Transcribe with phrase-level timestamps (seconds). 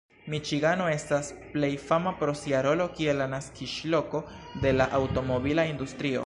[0.33, 4.23] Miĉigano estas plej fama pro sia rolo kiel la naskiĝloko
[4.65, 6.19] de la aŭtomobila industrio.